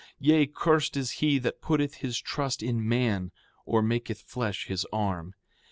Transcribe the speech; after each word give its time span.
Yea, 0.17 0.47
cursed 0.47 0.97
is 0.97 1.11
he 1.21 1.37
that 1.37 1.61
putteth 1.61 1.97
his 1.97 2.19
trust 2.19 2.63
in 2.63 2.89
man 2.89 3.29
or 3.67 3.83
maketh 3.83 4.23
flesh 4.23 4.65
his 4.65 4.83
arm. 4.91 5.35